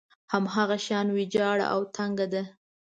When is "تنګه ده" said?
1.95-2.43